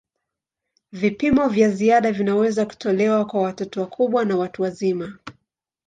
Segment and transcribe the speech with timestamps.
[0.91, 5.17] Vipimo vya ziada vinaweza kutolewa kwa watoto wakubwa na watu wazima.